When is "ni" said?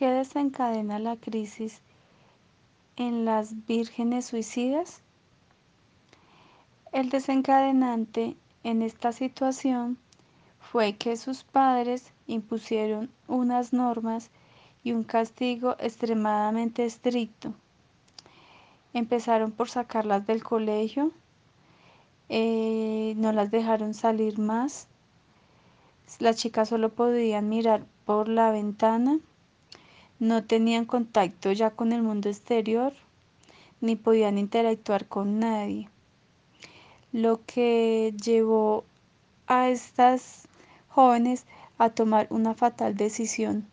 33.80-33.96